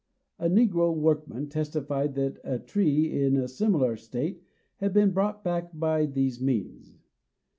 [0.39, 4.41] A negro workman testified that a tree in a similar state
[4.77, 6.97] had been brought back by these means.